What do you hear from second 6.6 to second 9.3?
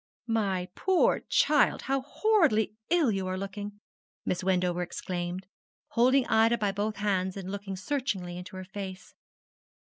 both hands and looking searchingly into her face.